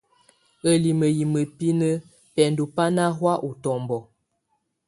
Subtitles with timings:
[0.69, 2.01] Ǝ́limǝ́ yɛ́ mǝ́binǝ́
[2.33, 3.97] bɛndɔ́ bá ná hɔ̀á útɔ́mbɔ.